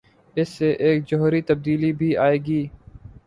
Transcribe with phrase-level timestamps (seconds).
[0.35, 2.65] اس سے ایک جوہری تبدیلی بھی آئے گی۔